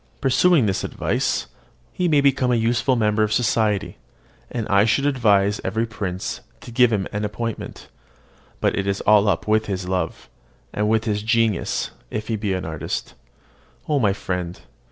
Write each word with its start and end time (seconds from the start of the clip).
Pursuing 0.19 0.65
this 0.65 0.83
advice, 0.83 1.45
he 1.93 2.07
may 2.07 2.21
become 2.21 2.51
a 2.51 2.55
useful 2.55 2.95
member 2.95 3.21
of 3.21 3.31
society, 3.31 3.97
and 4.49 4.67
I 4.67 4.83
should 4.83 5.05
advise 5.05 5.61
every 5.63 5.85
prince 5.85 6.41
to 6.61 6.71
give 6.71 6.91
him 6.91 7.07
an 7.11 7.23
appointment; 7.23 7.87
but 8.61 8.75
it 8.75 8.87
is 8.87 9.01
all 9.01 9.27
up 9.29 9.47
with 9.47 9.67
his 9.67 9.87
love, 9.87 10.27
and 10.73 10.89
with 10.89 11.03
his 11.03 11.21
genius 11.21 11.91
if 12.09 12.29
he 12.29 12.35
be 12.35 12.53
an 12.55 12.65
artist. 12.65 13.13
O 13.87 13.99
my 13.99 14.11
friend! 14.11 14.61